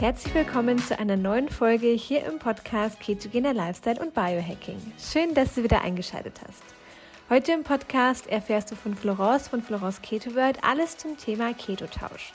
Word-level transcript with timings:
Herzlich 0.00 0.32
willkommen 0.32 0.78
zu 0.78 0.98
einer 0.98 1.18
neuen 1.18 1.50
Folge 1.50 1.88
hier 1.88 2.24
im 2.24 2.38
Podcast 2.38 2.98
Ketogener 3.00 3.52
Lifestyle 3.52 4.00
und 4.00 4.14
Biohacking. 4.14 4.80
Schön, 4.98 5.34
dass 5.34 5.54
du 5.54 5.62
wieder 5.62 5.82
eingeschaltet 5.82 6.40
hast. 6.48 6.62
Heute 7.28 7.52
im 7.52 7.64
Podcast 7.64 8.26
erfährst 8.26 8.70
du 8.70 8.76
von 8.76 8.96
Florence 8.96 9.48
von 9.48 9.62
Florence 9.62 10.00
Keto 10.00 10.34
World 10.34 10.56
alles 10.64 10.96
zum 10.96 11.18
Thema 11.18 11.52
Ketotausch. 11.52 12.32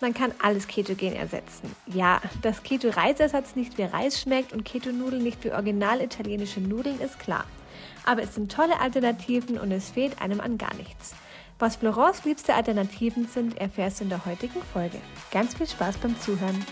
Man 0.00 0.12
kann 0.12 0.32
alles 0.42 0.66
ketogen 0.66 1.14
ersetzen. 1.14 1.76
Ja, 1.86 2.20
dass 2.42 2.64
Keto-Reisersatz 2.64 3.54
nicht 3.54 3.78
wie 3.78 3.84
Reis 3.84 4.20
schmeckt 4.20 4.52
und 4.52 4.64
Keto-Nudeln 4.64 5.22
nicht 5.22 5.44
wie 5.44 5.52
original 5.52 6.00
italienische 6.00 6.60
Nudeln 6.60 7.00
ist 7.00 7.20
klar. 7.20 7.44
Aber 8.04 8.24
es 8.24 8.34
sind 8.34 8.50
tolle 8.50 8.80
Alternativen 8.80 9.56
und 9.56 9.70
es 9.70 9.88
fehlt 9.88 10.20
einem 10.20 10.40
an 10.40 10.58
gar 10.58 10.74
nichts. 10.74 11.14
Was 11.60 11.76
Florence 11.76 12.24
liebste 12.24 12.54
Alternativen 12.54 13.28
sind, 13.28 13.56
erfährst 13.58 14.00
du 14.00 14.04
in 14.04 14.10
der 14.10 14.24
heutigen 14.26 14.60
Folge. 14.72 14.98
Ganz 15.30 15.54
viel 15.54 15.68
Spaß 15.68 15.98
beim 15.98 16.18
Zuhören. 16.20 16.64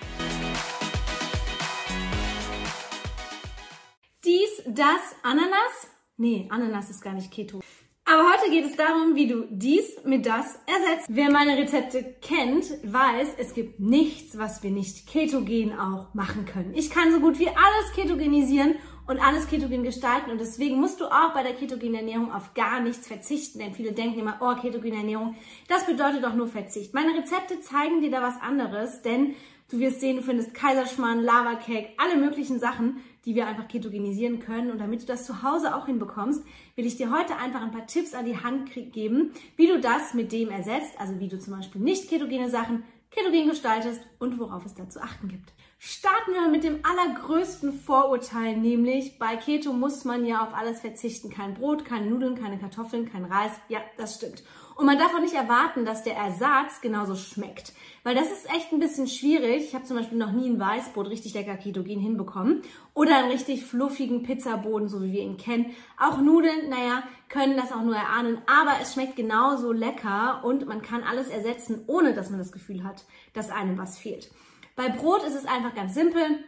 Dies, 4.24 4.62
das, 4.66 5.14
Ananas? 5.22 5.88
Nee, 6.16 6.48
Ananas 6.50 6.91
ist 6.91 7.00
gar 7.00 7.12
nicht 7.12 7.30
Keto. 7.30 7.60
Aber 8.05 8.24
heute 8.28 8.50
geht 8.50 8.64
es 8.64 8.77
darum, 8.77 9.14
wie 9.14 9.28
du 9.28 9.46
dies 9.48 9.98
mit 10.05 10.27
das 10.27 10.58
ersetzt. 10.66 11.06
Wer 11.08 11.30
meine 11.30 11.56
Rezepte 11.56 12.16
kennt, 12.20 12.64
weiß, 12.83 13.36
es 13.38 13.55
gibt 13.55 13.78
nichts, 13.78 14.36
was 14.36 14.64
wir 14.64 14.70
nicht 14.70 15.06
ketogen 15.06 15.78
auch 15.78 16.12
machen 16.12 16.44
können. 16.44 16.74
Ich 16.74 16.91
kann 16.91 17.12
so 17.12 17.20
gut 17.20 17.38
wie 17.38 17.48
alles 17.48 17.92
ketogenisieren 17.94 18.74
und 19.12 19.20
alles 19.20 19.46
ketogen 19.46 19.82
gestalten. 19.82 20.30
Und 20.30 20.40
deswegen 20.40 20.80
musst 20.80 21.00
du 21.00 21.04
auch 21.04 21.34
bei 21.34 21.42
der 21.42 21.52
ketogenen 21.52 21.96
Ernährung 21.96 22.32
auf 22.32 22.54
gar 22.54 22.80
nichts 22.80 23.06
verzichten. 23.06 23.58
Denn 23.58 23.74
viele 23.74 23.92
denken 23.92 24.18
immer, 24.18 24.38
oh, 24.40 24.54
ketogene 24.58 24.96
Ernährung, 24.96 25.36
das 25.68 25.84
bedeutet 25.84 26.24
doch 26.24 26.34
nur 26.34 26.46
Verzicht. 26.46 26.94
Meine 26.94 27.14
Rezepte 27.14 27.60
zeigen 27.60 28.00
dir 28.00 28.10
da 28.10 28.22
was 28.22 28.41
anderes, 28.41 29.02
denn 29.02 29.34
du 29.70 29.80
wirst 29.80 30.00
sehen, 30.00 30.16
du 30.16 30.22
findest 30.22 30.54
Kaiserschmarrn, 30.54 31.22
Lava 31.22 31.56
Cake, 31.56 31.91
alle 31.98 32.16
möglichen 32.16 32.58
Sachen, 32.58 33.02
die 33.27 33.34
wir 33.34 33.46
einfach 33.46 33.69
ketogenisieren 33.69 34.41
können. 34.41 34.70
Und 34.70 34.80
damit 34.80 35.02
du 35.02 35.06
das 35.06 35.26
zu 35.26 35.42
Hause 35.42 35.76
auch 35.76 35.84
hinbekommst, 35.84 36.42
will 36.74 36.86
ich 36.86 36.97
dir 36.97 37.10
heute 37.10 37.36
einfach 37.36 37.60
ein 37.60 37.70
paar 37.70 37.86
Tipps 37.86 38.14
an 38.14 38.24
die 38.24 38.38
Hand 38.38 38.70
geben, 38.92 39.32
wie 39.56 39.66
du 39.66 39.78
das 39.78 40.14
mit 40.14 40.32
dem 40.32 40.48
ersetzt. 40.48 40.98
Also 40.98 41.20
wie 41.20 41.28
du 41.28 41.38
zum 41.38 41.54
Beispiel 41.54 41.82
nicht 41.82 42.08
ketogene 42.08 42.48
Sachen 42.48 42.84
ketogen 43.10 43.47
gestaltest 43.47 44.00
und 44.19 44.38
worauf 44.38 44.64
es 44.64 44.72
da 44.72 44.88
zu 44.88 45.02
achten 45.02 45.28
gibt. 45.28 45.52
Starten 45.84 46.34
wir 46.34 46.47
mit 46.47 46.62
dem 46.62 46.78
allergrößten 46.84 47.72
Vorurteil, 47.72 48.56
nämlich 48.56 49.19
bei 49.19 49.34
Keto 49.34 49.72
muss 49.72 50.05
man 50.05 50.25
ja 50.25 50.44
auf 50.44 50.55
alles 50.55 50.78
verzichten. 50.78 51.28
Kein 51.28 51.55
Brot, 51.55 51.84
keine 51.84 52.06
Nudeln, 52.06 52.41
keine 52.41 52.56
Kartoffeln, 52.56 53.11
kein 53.11 53.25
Reis. 53.25 53.50
Ja, 53.69 53.80
das 53.97 54.14
stimmt. 54.14 54.44
Und 54.77 54.86
man 54.86 54.97
darf 54.97 55.12
auch 55.12 55.20
nicht 55.20 55.34
erwarten, 55.34 55.84
dass 55.84 56.05
der 56.05 56.14
Ersatz 56.14 56.83
genauso 56.83 57.16
schmeckt. 57.16 57.72
Weil 58.05 58.14
das 58.14 58.30
ist 58.30 58.48
echt 58.55 58.70
ein 58.70 58.78
bisschen 58.78 59.08
schwierig. 59.08 59.64
Ich 59.64 59.75
habe 59.75 59.84
zum 59.84 59.97
Beispiel 59.97 60.19
noch 60.19 60.30
nie 60.30 60.50
ein 60.50 60.60
Weißbrot 60.60 61.10
richtig 61.10 61.34
lecker 61.34 61.56
ketogen 61.56 61.98
hinbekommen. 61.98 62.62
Oder 62.94 63.16
einen 63.16 63.33
richtig 63.33 63.64
fluffigen 63.64 64.22
Pizzaboden, 64.22 64.86
so 64.88 65.03
wie 65.03 65.12
wir 65.12 65.22
ihn 65.22 65.36
kennen. 65.36 65.75
Auch 65.98 66.20
Nudeln, 66.20 66.69
naja, 66.70 67.03
können 67.28 67.56
das 67.56 67.72
auch 67.72 67.83
nur 67.83 67.97
erahnen. 67.97 68.38
Aber 68.47 68.77
es 68.80 68.94
schmeckt 68.94 69.16
genauso 69.16 69.72
lecker 69.72 70.44
und 70.44 70.64
man 70.69 70.80
kann 70.80 71.03
alles 71.03 71.27
ersetzen, 71.27 71.83
ohne 71.88 72.14
dass 72.14 72.30
man 72.30 72.38
das 72.38 72.53
Gefühl 72.53 72.84
hat, 72.84 73.05
dass 73.33 73.50
einem 73.50 73.77
was 73.78 73.98
fehlt. 73.98 74.30
Bei 74.77 74.89
Brot 74.89 75.23
ist 75.23 75.34
es 75.34 75.47
einfach 75.47 75.75
ganz 75.75 75.95
simpel. 75.95 76.45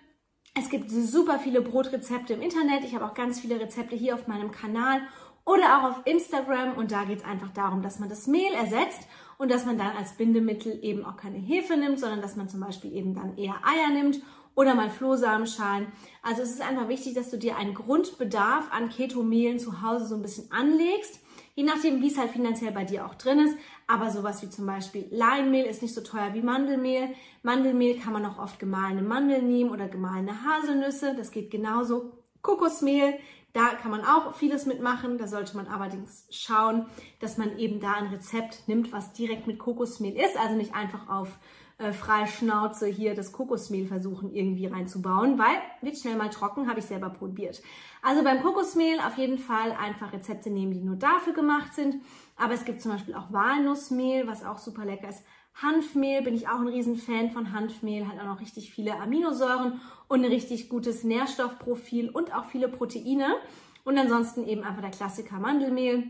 Es 0.55 0.71
gibt 0.71 0.91
super 0.91 1.39
viele 1.39 1.61
Brotrezepte 1.61 2.35
im 2.35 2.43
Internet. 2.43 2.85
Ich 2.85 2.95
habe 2.95 3.05
auch 3.05 3.15
ganz 3.15 3.41
viele 3.41 3.61
Rezepte 3.61 3.97
hier 3.97 4.15
auf 4.15 4.29
meinem 4.29 4.51
Kanal 4.51 5.01
oder 5.45 5.79
auch 5.79 5.91
auf 5.91 6.07
Instagram. 6.07 6.75
Und 6.75 6.93
da 6.93 7.05
geht 7.05 7.19
es 7.19 7.25
einfach 7.25 7.53
darum, 7.53 7.83
dass 7.83 7.99
man 7.99 8.09
das 8.09 8.27
Mehl 8.27 8.53
ersetzt 8.53 9.09
und 9.37 9.51
dass 9.51 9.67
man 9.67 9.79
dann 9.79 9.97
als 9.97 10.13
Bindemittel 10.13 10.79
eben 10.83 11.05
auch 11.05 11.17
keine 11.17 11.39
Hefe 11.39 11.77
nimmt, 11.77 11.99
sondern 11.99 12.23
dass 12.23 12.37
man 12.37 12.49
zum 12.49 12.61
Beispiel 12.61 12.95
eben 12.95 13.15
dann 13.15 13.37
eher 13.37 13.57
Eier 13.65 13.91
nimmt 13.93 14.21
oder 14.55 14.75
mal 14.75 14.91
Flohsamenschalen. 14.91 15.89
Also 16.23 16.43
es 16.43 16.51
ist 16.51 16.63
einfach 16.63 16.89
wichtig, 16.89 17.15
dass 17.15 17.31
du 17.31 17.37
dir 17.37 17.57
einen 17.57 17.75
Grundbedarf 17.75 18.73
an 18.73 18.89
Ketomehlen 18.89 19.59
zu 19.59 19.83
Hause 19.83 20.07
so 20.07 20.15
ein 20.15 20.23
bisschen 20.23 20.51
anlegst 20.53 21.21
je 21.55 21.65
nachdem, 21.65 22.03
wie 22.03 22.09
es 22.09 22.19
halt 22.19 22.31
finanziell 22.31 22.73
bei 22.73 22.85
dir 22.85 23.07
auch 23.07 23.15
drin 23.15 23.39
ist. 23.39 23.57
Aber 23.87 24.11
sowas 24.11 24.43
wie 24.43 24.51
zum 24.51 24.67
Beispiel 24.67 25.07
Leinmehl 25.11 25.67
ist 25.67 25.83
nicht 25.83 25.95
so 25.95 26.01
teuer 26.01 26.35
wie 26.35 26.43
Mandelmehl. 26.43 27.09
Mandelmehl 27.43 27.99
kann 27.99 28.13
man 28.13 28.27
auch 28.27 28.39
oft 28.39 28.59
gemahlene 28.59 29.03
Mandeln 29.03 29.49
nehmen 29.49 29.71
oder 29.71 29.89
gemahlene 29.89 30.45
Haselnüsse. 30.45 31.15
Das 31.17 31.31
geht 31.31 31.51
genauso. 31.51 32.13
Kokosmehl, 32.43 33.15
da 33.55 33.69
kann 33.69 33.93
man 33.93 34.05
auch 34.05 34.35
vieles 34.35 34.67
mitmachen. 34.67 35.17
Da 35.17 35.27
sollte 35.29 35.57
man 35.57 35.69
allerdings 35.69 36.27
schauen, 36.29 36.87
dass 37.21 37.39
man 37.39 37.57
eben 37.57 37.81
da 37.81 37.95
ein 37.95 38.09
Rezept 38.09 38.67
nimmt, 38.67 38.93
was 38.93 39.13
direkt 39.13 39.47
mit 39.47 39.59
Kokosmehl 39.59 40.17
ist. 40.17 40.37
Also 40.37 40.57
nicht 40.57 40.75
einfach 40.75 41.09
auf 41.09 41.39
äh, 41.79 41.93
freie 41.93 42.27
Schnauze 42.27 42.87
hier 42.87 43.15
das 43.15 43.33
Kokosmehl 43.33 43.87
versuchen 43.87 44.35
irgendwie 44.35 44.67
reinzubauen, 44.67 45.39
weil 45.39 45.57
wird 45.83 45.97
schnell 45.97 46.17
mal 46.17 46.31
trocken, 46.31 46.69
habe 46.69 46.81
ich 46.81 46.87
selber 46.87 47.11
probiert. 47.11 47.63
Also 48.03 48.25
beim 48.25 48.43
Kokosmehl 48.43 48.99
auf 48.99 49.19
jeden 49.19 49.39
Fall 49.39 49.73
einfach 49.73 50.13
Rezepte 50.13 50.51
nehmen, 50.51 50.73
die 50.73 50.81
nur 50.81 50.97
dafür 50.97 51.33
gemacht 51.33 51.75
sind. 51.75 52.03
Aber 52.37 52.55
es 52.55 52.65
gibt 52.65 52.83
zum 52.83 52.91
Beispiel 52.93 53.15
auch 53.15 53.33
Walnussmehl, 53.33 54.27
was 54.27 54.45
auch 54.45 54.59
super 54.59 54.85
lecker 54.85 55.09
ist. 55.09 55.25
Hanfmehl 55.55 56.23
bin 56.23 56.35
ich 56.35 56.49
auch 56.49 56.59
ein 56.59 56.69
Riesenfan 56.69 57.31
von 57.31 57.53
Hanfmehl, 57.53 58.09
hat 58.09 58.19
auch 58.21 58.27
noch 58.27 58.41
richtig 58.41 58.73
viele 58.73 58.99
Aminosäuren 59.01 59.81
und 60.09 60.25
ein 60.25 60.31
richtig 60.31 60.69
gutes 60.69 61.05
Nährstoffprofil 61.05 62.11
und 62.11 62.35
auch 62.35 62.47
viele 62.47 62.69
Proteine. 62.69 63.37
Und 63.85 63.99
ansonsten 63.99 64.47
eben 64.47 64.65
einfach 64.65 64.81
der 64.81 64.91
Klassiker 64.91 65.39
Mandelmehl 65.39 66.05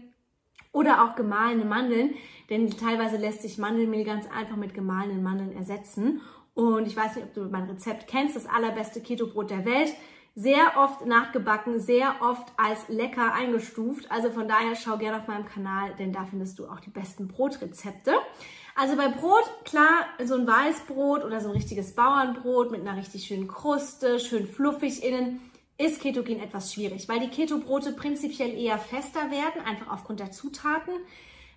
oder 0.72 1.04
auch 1.04 1.14
gemahlene 1.14 1.64
Mandeln, 1.64 2.14
denn 2.50 2.70
teilweise 2.70 3.16
lässt 3.16 3.42
sich 3.42 3.58
Mandelmehl 3.58 4.04
ganz 4.04 4.26
einfach 4.30 4.56
mit 4.56 4.74
gemahlenen 4.74 5.22
Mandeln 5.22 5.52
ersetzen. 5.52 6.20
Und 6.54 6.86
ich 6.86 6.96
weiß 6.96 7.16
nicht, 7.16 7.26
ob 7.26 7.34
du 7.34 7.44
mein 7.44 7.68
Rezept 7.68 8.06
kennst, 8.06 8.36
das 8.36 8.46
allerbeste 8.46 9.00
Keto-Brot 9.00 9.50
der 9.50 9.64
Welt. 9.64 9.92
Sehr 10.36 10.76
oft 10.76 11.06
nachgebacken, 11.06 11.78
sehr 11.78 12.16
oft 12.20 12.52
als 12.56 12.88
lecker 12.88 13.32
eingestuft. 13.32 14.10
Also 14.10 14.30
von 14.30 14.48
daher 14.48 14.74
schau 14.74 14.98
gerne 14.98 15.18
auf 15.18 15.28
meinem 15.28 15.46
Kanal, 15.46 15.94
denn 15.98 16.12
da 16.12 16.24
findest 16.24 16.58
du 16.58 16.66
auch 16.66 16.80
die 16.80 16.90
besten 16.90 17.28
Brotrezepte. 17.28 18.12
Also 18.76 18.96
bei 18.96 19.06
Brot, 19.08 19.44
klar, 19.64 20.06
so 20.24 20.34
ein 20.34 20.46
Weißbrot 20.46 21.24
oder 21.24 21.40
so 21.40 21.48
ein 21.48 21.54
richtiges 21.54 21.94
Bauernbrot 21.94 22.72
mit 22.72 22.80
einer 22.80 22.98
richtig 22.98 23.24
schönen 23.24 23.46
Kruste, 23.46 24.18
schön 24.18 24.48
fluffig 24.48 25.04
innen 25.04 25.40
ist 25.76 26.00
Ketogen 26.00 26.40
etwas 26.40 26.72
schwierig, 26.72 27.08
weil 27.08 27.20
die 27.20 27.28
Keto-Brote 27.28 27.92
prinzipiell 27.92 28.56
eher 28.56 28.78
fester 28.78 29.30
werden, 29.30 29.60
einfach 29.64 29.92
aufgrund 29.92 30.20
der 30.20 30.30
Zutaten. 30.30 30.94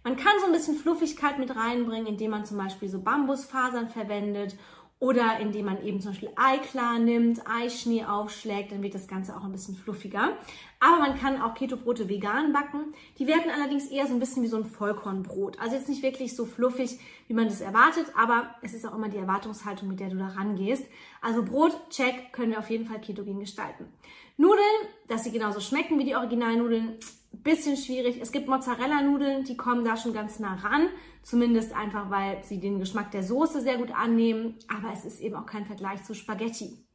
Man 0.03 0.15
kann 0.15 0.33
so 0.39 0.47
ein 0.47 0.53
bisschen 0.53 0.75
Fluffigkeit 0.75 1.37
mit 1.37 1.55
reinbringen, 1.55 2.07
indem 2.07 2.31
man 2.31 2.45
zum 2.45 2.57
Beispiel 2.57 2.89
so 2.89 2.99
Bambusfasern 2.99 3.89
verwendet 3.89 4.55
oder 4.99 5.39
indem 5.39 5.65
man 5.65 5.83
eben 5.83 6.01
zum 6.01 6.11
Beispiel 6.11 6.31
Eiklar 6.35 6.97
nimmt, 6.97 7.41
Eischnee 7.47 8.03
aufschlägt, 8.03 8.71
dann 8.71 8.81
wird 8.81 8.95
das 8.95 9.07
Ganze 9.07 9.37
auch 9.37 9.43
ein 9.43 9.51
bisschen 9.51 9.75
fluffiger. 9.75 10.35
Aber 10.79 10.97
man 10.97 11.17
kann 11.19 11.39
auch 11.39 11.53
Keto-Brote 11.53 12.09
vegan 12.09 12.51
backen. 12.51 12.93
Die 13.19 13.27
werden 13.27 13.51
allerdings 13.53 13.87
eher 13.87 14.07
so 14.07 14.13
ein 14.13 14.19
bisschen 14.19 14.41
wie 14.41 14.47
so 14.47 14.57
ein 14.57 14.65
Vollkornbrot. 14.65 15.59
Also 15.59 15.75
jetzt 15.75 15.87
nicht 15.87 16.01
wirklich 16.01 16.35
so 16.35 16.45
fluffig, 16.45 16.99
wie 17.27 17.35
man 17.35 17.45
das 17.45 17.61
erwartet, 17.61 18.07
aber 18.15 18.55
es 18.63 18.73
ist 18.73 18.87
auch 18.87 18.95
immer 18.95 19.09
die 19.09 19.17
Erwartungshaltung, 19.17 19.87
mit 19.87 19.99
der 19.99 20.09
du 20.09 20.17
da 20.17 20.29
rangehst. 20.29 20.85
Also 21.21 21.43
Brot, 21.43 21.77
check, 21.91 22.33
können 22.33 22.51
wir 22.51 22.59
auf 22.59 22.69
jeden 22.71 22.87
Fall 22.87 22.99
ketogen 22.99 23.39
gestalten. 23.39 23.85
Nudeln, 24.37 24.65
dass 25.07 25.23
sie 25.23 25.31
genauso 25.31 25.59
schmecken 25.59 25.99
wie 25.99 26.05
die 26.05 26.15
Originalnudeln, 26.15 26.97
bisschen 27.43 27.77
schwierig. 27.77 28.19
Es 28.21 28.31
gibt 28.31 28.47
Mozzarella-Nudeln, 28.47 29.43
die 29.43 29.57
kommen 29.57 29.83
da 29.83 29.97
schon 29.97 30.13
ganz 30.13 30.39
nah 30.39 30.55
ran. 30.55 30.89
Zumindest 31.23 31.73
einfach, 31.73 32.09
weil 32.09 32.43
sie 32.43 32.59
den 32.59 32.79
Geschmack 32.79 33.11
der 33.11 33.23
Soße 33.23 33.61
sehr 33.61 33.77
gut 33.77 33.91
annehmen. 33.91 34.55
Aber 34.67 34.93
es 34.93 35.05
ist 35.05 35.19
eben 35.19 35.35
auch 35.35 35.45
kein 35.45 35.65
Vergleich 35.65 36.03
zu 36.03 36.13
Spaghetti. 36.13 36.85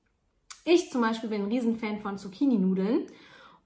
Ich 0.64 0.91
zum 0.91 1.00
Beispiel 1.00 1.28
bin 1.28 1.42
ein 1.42 1.48
Riesenfan 1.48 2.00
von 2.00 2.19
Zucchini-Nudeln. 2.19 3.06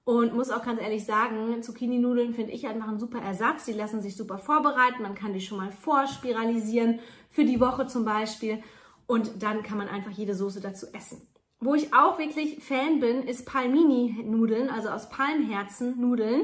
Und 0.03 0.33
muss 0.33 0.51
auch 0.51 0.63
ganz 0.63 0.79
ehrlich 0.79 1.03
sagen, 1.03 1.61
Zucchini-Nudeln 1.61 2.33
finde 2.33 2.53
ich 2.53 2.65
einfach 2.65 2.87
ein 2.87 2.97
super 2.97 3.19
Ersatz. 3.19 3.65
Die 3.65 3.73
lassen 3.73 4.01
sich 4.01 4.15
super 4.15 4.37
vorbereiten. 4.37 5.03
Man 5.03 5.15
kann 5.15 5.33
die 5.33 5.41
schon 5.41 5.57
mal 5.57 5.71
vorspiralisieren, 5.71 6.99
für 7.29 7.43
die 7.43 7.59
Woche 7.59 7.87
zum 7.87 8.05
Beispiel. 8.05 8.63
Und 9.05 9.43
dann 9.43 9.63
kann 9.63 9.77
man 9.77 9.89
einfach 9.89 10.11
jede 10.11 10.33
Soße 10.33 10.61
dazu 10.61 10.87
essen. 10.93 11.27
Wo 11.59 11.73
ich 11.73 11.93
auch 11.93 12.19
wirklich 12.19 12.63
Fan 12.63 12.99
bin, 12.99 13.23
ist 13.23 13.45
Palmini-Nudeln, 13.45 14.69
also 14.69 14.89
aus 14.89 15.09
Palmherzen-Nudeln. 15.09 16.43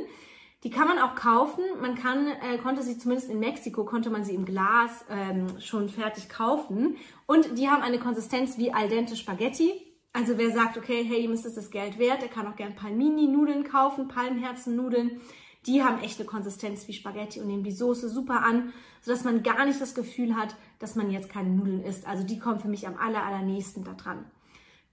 Die 0.64 0.70
kann 0.72 0.88
man 0.88 0.98
auch 0.98 1.14
kaufen. 1.16 1.64
Man 1.82 1.96
kann, 1.96 2.28
äh, 2.28 2.58
konnte 2.58 2.82
sie 2.82 2.98
zumindest 2.98 3.30
in 3.30 3.40
Mexiko, 3.40 3.86
konnte 3.86 4.10
man 4.10 4.24
sie 4.24 4.34
im 4.34 4.46
Glas 4.46 5.06
ähm, 5.10 5.60
schon 5.60 5.90
fertig 5.90 6.30
kaufen. 6.30 6.96
Und 7.28 7.60
die 7.60 7.70
haben 7.70 7.84
eine 7.84 8.00
Konsistenz 8.00 8.58
wie 8.58 8.74
al 8.74 8.90
dente 8.90 9.16
Spaghetti. 9.16 9.74
Also 10.14 10.38
wer 10.38 10.52
sagt, 10.52 10.78
okay, 10.78 11.04
hey, 11.04 11.24
ihm 11.24 11.34
ist 11.34 11.46
das 11.46 11.70
Geld 11.70 12.00
wert, 12.00 12.22
der 12.22 12.30
kann 12.30 12.48
auch 12.48 12.56
gern 12.56 12.76
Palmini-Nudeln 12.76 13.66
kaufen, 13.66 14.08
Palmherzen-Nudeln. 14.08 15.22
Die 15.66 15.84
haben 15.84 16.02
echt 16.02 16.20
eine 16.20 16.28
Konsistenz 16.28 16.88
wie 16.88 16.94
Spaghetti 16.94 17.40
und 17.40 17.48
nehmen 17.48 17.64
die 17.64 17.72
Soße 17.72 18.10
super 18.10 18.44
an, 18.44 18.74
sodass 19.02 19.24
man 19.24 19.44
gar 19.44 19.66
nicht 19.66 19.80
das 19.80 19.96
Gefühl 19.96 20.36
hat, 20.36 20.56
dass 20.80 20.96
man 20.96 21.12
jetzt 21.12 21.30
keine 21.30 21.50
Nudeln 21.50 21.84
isst. 21.84 22.08
Also 22.08 22.24
die 22.24 22.40
kommen 22.40 22.60
für 22.60 22.68
mich 22.68 22.88
am 22.88 22.98
aller, 22.98 23.24
allernächsten 23.24 23.84
da 23.84 23.94
dran. 23.94 24.26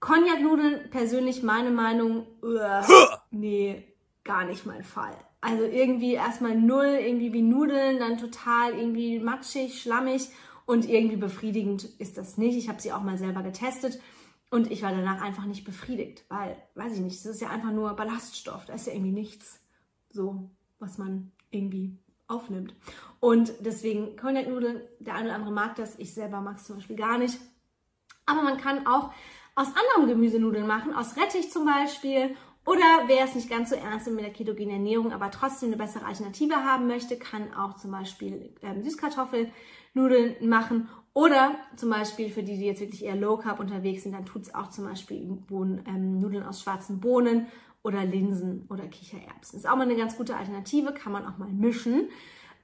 Cognac-Nudeln, 0.00 0.90
persönlich 0.90 1.42
meine 1.42 1.70
Meinung, 1.70 2.26
uh, 2.42 2.82
nee, 3.30 3.84
gar 4.24 4.44
nicht 4.44 4.66
mein 4.66 4.82
Fall. 4.82 5.14
Also 5.42 5.64
irgendwie 5.64 6.14
erstmal 6.14 6.56
null, 6.56 6.98
irgendwie 7.00 7.32
wie 7.32 7.42
Nudeln, 7.42 7.98
dann 7.98 8.18
total 8.18 8.74
irgendwie 8.74 9.18
matschig, 9.18 9.80
schlammig 9.80 10.28
und 10.66 10.88
irgendwie 10.88 11.16
befriedigend 11.16 11.84
ist 11.98 12.18
das 12.18 12.36
nicht. 12.36 12.56
Ich 12.56 12.68
habe 12.68 12.80
sie 12.80 12.92
auch 12.92 13.02
mal 13.02 13.18
selber 13.18 13.42
getestet. 13.42 14.00
Und 14.50 14.70
ich 14.70 14.82
war 14.82 14.90
danach 14.90 15.22
einfach 15.22 15.44
nicht 15.44 15.64
befriedigt, 15.64 16.24
weil, 16.28 16.56
weiß 16.74 16.94
ich 16.94 17.00
nicht, 17.00 17.14
es 17.14 17.24
ist 17.24 17.40
ja 17.40 17.50
einfach 17.50 17.70
nur 17.70 17.94
Ballaststoff, 17.94 18.64
da 18.64 18.74
ist 18.74 18.88
ja 18.88 18.92
irgendwie 18.92 19.12
nichts 19.12 19.60
so, 20.10 20.50
was 20.80 20.98
man 20.98 21.30
irgendwie 21.50 21.96
aufnimmt. 22.26 22.74
Und 23.20 23.52
deswegen 23.60 24.16
Cognac-Nudeln, 24.16 24.80
der 24.98 25.14
eine 25.14 25.26
oder 25.26 25.34
andere 25.36 25.52
mag 25.52 25.76
das, 25.76 25.98
ich 26.00 26.14
selber 26.14 26.40
mag 26.40 26.56
es 26.56 26.64
zum 26.64 26.76
Beispiel 26.76 26.96
gar 26.96 27.16
nicht. 27.16 27.38
Aber 28.26 28.42
man 28.42 28.58
kann 28.58 28.86
auch 28.88 29.12
aus 29.54 29.68
anderem 29.68 30.08
Gemüse 30.08 30.38
Nudeln 30.38 30.66
machen, 30.66 30.94
aus 30.94 31.16
Rettich 31.16 31.50
zum 31.50 31.66
Beispiel. 31.66 32.36
Oder 32.66 33.04
wer 33.06 33.24
es 33.24 33.34
nicht 33.34 33.48
ganz 33.48 33.70
so 33.70 33.76
ernst 33.76 34.06
nimmt 34.06 34.16
mit 34.16 34.26
der 34.26 34.32
ketogenen 34.32 34.76
Ernährung, 34.76 35.12
aber 35.12 35.30
trotzdem 35.30 35.70
eine 35.70 35.76
bessere 35.76 36.04
Alternative 36.04 36.56
haben 36.56 36.86
möchte, 36.86 37.16
kann 37.16 37.54
auch 37.54 37.74
zum 37.76 37.90
Beispiel 37.90 38.54
ähm, 38.62 38.82
Süßkartoffelnudeln 38.82 40.48
machen. 40.48 40.88
Oder 41.12 41.56
zum 41.76 41.90
Beispiel 41.90 42.30
für 42.30 42.42
die, 42.42 42.58
die 42.58 42.66
jetzt 42.66 42.80
wirklich 42.80 43.04
eher 43.04 43.16
Low 43.16 43.38
Carb 43.38 43.58
unterwegs 43.58 44.04
sind, 44.04 44.12
dann 44.12 44.26
tut 44.26 44.42
es 44.42 44.54
auch 44.54 44.68
zum 44.70 44.84
Beispiel 44.84 45.26
Bohnen, 45.48 45.84
ähm, 45.88 46.18
Nudeln 46.18 46.44
aus 46.44 46.62
schwarzen 46.62 47.00
Bohnen 47.00 47.46
oder 47.82 48.04
Linsen 48.04 48.66
oder 48.68 48.86
Kichererbsen. 48.86 49.58
Ist 49.58 49.68
auch 49.68 49.76
mal 49.76 49.82
eine 49.82 49.96
ganz 49.96 50.16
gute 50.16 50.36
Alternative, 50.36 50.92
kann 50.92 51.12
man 51.12 51.26
auch 51.26 51.38
mal 51.38 51.48
mischen. 51.48 52.08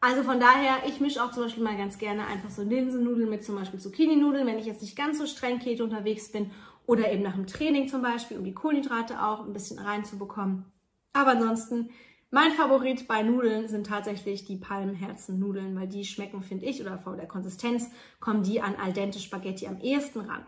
Also 0.01 0.23
von 0.23 0.39
daher, 0.39 0.87
ich 0.87 1.01
mische 1.01 1.25
auch 1.25 1.33
zum 1.33 1.45
Beispiel 1.45 1.65
mal 1.65 1.77
ganz 1.77 1.99
gerne 1.99 2.27
einfach 2.27 2.51
so 2.51 2.63
Linsennudeln 2.63 3.31
mit 3.31 3.43
zum 3.43 3.57
Beispiel 3.57 3.81
Zucchini-Nudeln, 3.81 4.47
wenn 4.47 4.59
ich 4.59 4.67
jetzt 4.67 4.83
nicht 4.83 4.97
ganz 4.97 5.19
so 5.19 5.27
streng 5.27 5.59
Keto 5.59 5.85
unterwegs 5.85 6.31
bin 6.31 6.51
oder 6.87 7.13
eben 7.13 7.23
nach 7.23 7.35
dem 7.35 7.47
Training 7.47 7.89
zum 7.89 8.03
Beispiel, 8.03 8.39
um 8.39 8.45
die 8.45 8.55
Kohlenhydrate 8.55 9.23
auch 9.23 9.45
ein 9.45 9.53
bisschen 9.53 9.79
reinzubekommen. 9.79 10.65
Aber 11.13 11.33
ansonsten, 11.33 11.91
mein 12.31 12.53
Favorit 12.53 13.09
bei 13.09 13.23
Nudeln 13.23 13.69
sind 13.69 13.87
tatsächlich 13.87 14.45
die 14.45 14.57
Palmherzen-Nudeln, 14.57 15.77
weil 15.79 15.89
die 15.89 16.05
schmecken, 16.05 16.43
finde 16.43 16.67
ich, 16.67 16.81
oder 16.81 16.99
vor 16.99 17.17
der 17.17 17.29
Konsistenz 17.29 17.91
kommen 18.21 18.43
die 18.43 18.61
an 18.61 18.77
al 18.77 18.93
dente 18.93 19.19
Spaghetti 19.19 19.67
am 19.67 19.81
ehesten 19.81 20.21
ran. 20.21 20.45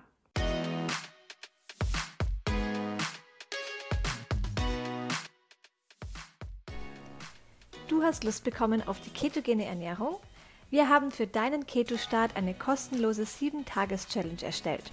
Du 7.89 8.03
hast 8.03 8.23
Lust 8.23 8.45
bekommen 8.45 8.87
auf 8.87 9.01
die 9.01 9.11
ketogene 9.11 9.65
Ernährung? 9.65 10.17
Wir 10.71 10.91
haben 10.91 11.11
für 11.11 11.27
deinen 11.27 11.67
Keto-Start 11.67 12.37
eine 12.37 12.53
kostenlose 12.53 13.23
7-Tages-Challenge 13.23 14.43
erstellt. 14.43 14.93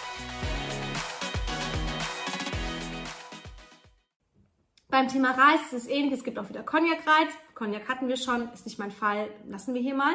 Beim 5.01 5.09
Thema 5.09 5.31
Reis 5.31 5.61
ist 5.71 5.73
es 5.73 5.87
ähnlich. 5.87 6.19
Es 6.19 6.23
gibt 6.23 6.37
auch 6.37 6.47
wieder 6.47 6.61
Cognac-Reis. 6.61 7.33
Cognac 7.55 7.89
hatten 7.89 8.07
wir 8.07 8.17
schon, 8.17 8.47
ist 8.53 8.67
nicht 8.67 8.77
mein 8.77 8.91
Fall, 8.91 9.29
lassen 9.47 9.73
wir 9.73 9.81
hier 9.81 9.95
mal. 9.95 10.13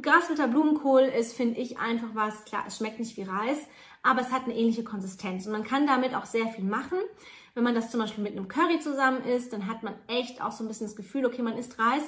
Graswürter 0.00 0.46
Blumenkohl 0.46 1.00
ist, 1.00 1.36
finde 1.36 1.58
ich, 1.60 1.80
einfach 1.80 2.06
was. 2.14 2.44
Klar, 2.44 2.62
es 2.68 2.76
schmeckt 2.76 3.00
nicht 3.00 3.16
wie 3.16 3.24
Reis, 3.24 3.58
aber 4.04 4.20
es 4.20 4.30
hat 4.30 4.44
eine 4.44 4.54
ähnliche 4.54 4.84
Konsistenz 4.84 5.46
und 5.46 5.52
man 5.52 5.64
kann 5.64 5.88
damit 5.88 6.14
auch 6.14 6.26
sehr 6.26 6.46
viel 6.46 6.62
machen. 6.62 6.98
Wenn 7.54 7.64
man 7.64 7.74
das 7.74 7.90
zum 7.90 7.98
Beispiel 7.98 8.22
mit 8.22 8.36
einem 8.36 8.46
Curry 8.46 8.78
zusammen 8.78 9.24
isst, 9.24 9.52
dann 9.52 9.66
hat 9.66 9.82
man 9.82 9.94
echt 10.06 10.40
auch 10.40 10.52
so 10.52 10.62
ein 10.62 10.68
bisschen 10.68 10.86
das 10.86 10.94
Gefühl, 10.94 11.26
okay, 11.26 11.42
man 11.42 11.58
isst 11.58 11.76
Reis. 11.80 12.04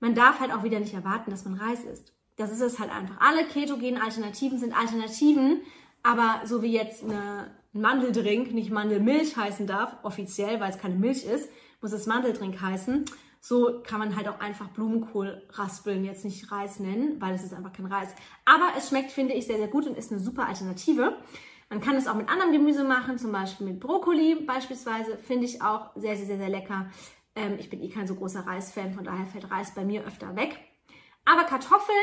Man 0.00 0.14
darf 0.14 0.40
halt 0.40 0.54
auch 0.54 0.62
wieder 0.62 0.80
nicht 0.80 0.94
erwarten, 0.94 1.30
dass 1.30 1.44
man 1.44 1.60
Reis 1.60 1.84
isst. 1.84 2.14
Das 2.36 2.50
ist 2.50 2.62
es 2.62 2.78
halt 2.78 2.90
einfach. 2.90 3.20
Alle 3.20 3.44
ketogenen 3.44 4.00
Alternativen 4.00 4.56
sind 4.56 4.74
Alternativen, 4.74 5.60
aber 6.02 6.46
so 6.46 6.62
wie 6.62 6.72
jetzt 6.72 7.04
eine, 7.04 7.12
ein 7.12 7.50
Mandeldrink 7.72 8.52
nicht 8.52 8.70
Mandelmilch 8.70 9.36
heißen 9.36 9.66
darf, 9.66 9.96
offiziell, 10.02 10.60
weil 10.60 10.70
es 10.70 10.78
keine 10.78 10.96
Milch 10.96 11.24
ist, 11.24 11.48
muss 11.80 11.92
es 11.92 12.06
Mandeldrink 12.06 12.60
heißen. 12.60 13.04
So 13.40 13.80
kann 13.82 13.98
man 13.98 14.14
halt 14.14 14.28
auch 14.28 14.38
einfach 14.38 14.68
Blumenkohl 14.68 15.42
raspeln, 15.50 16.04
jetzt 16.04 16.24
nicht 16.24 16.52
Reis 16.52 16.78
nennen, 16.78 17.20
weil 17.20 17.34
es 17.34 17.42
ist 17.42 17.52
einfach 17.52 17.72
kein 17.72 17.86
Reis. 17.86 18.14
Aber 18.44 18.68
es 18.78 18.88
schmeckt, 18.88 19.10
finde 19.10 19.34
ich, 19.34 19.46
sehr, 19.46 19.56
sehr 19.56 19.68
gut 19.68 19.86
und 19.86 19.96
ist 19.96 20.12
eine 20.12 20.20
super 20.20 20.46
Alternative. 20.46 21.16
Man 21.68 21.80
kann 21.80 21.96
es 21.96 22.06
auch 22.06 22.14
mit 22.14 22.28
anderem 22.28 22.52
Gemüse 22.52 22.84
machen, 22.84 23.18
zum 23.18 23.32
Beispiel 23.32 23.66
mit 23.66 23.80
Brokkoli 23.80 24.44
beispielsweise, 24.46 25.16
finde 25.16 25.46
ich 25.46 25.62
auch 25.62 25.90
sehr, 25.96 26.16
sehr, 26.16 26.26
sehr, 26.26 26.36
sehr 26.36 26.50
lecker. 26.50 26.86
Ähm, 27.34 27.56
ich 27.58 27.70
bin 27.70 27.82
eh 27.82 27.88
kein 27.88 28.06
so 28.06 28.14
großer 28.14 28.46
Reisfan, 28.46 28.92
von 28.92 29.04
daher 29.04 29.26
fällt 29.26 29.50
Reis 29.50 29.74
bei 29.74 29.84
mir 29.84 30.04
öfter 30.04 30.36
weg. 30.36 30.56
Aber 31.24 31.44
Kartoffeln, 31.44 31.96